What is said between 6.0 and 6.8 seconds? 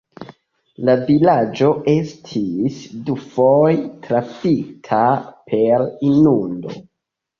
inundo.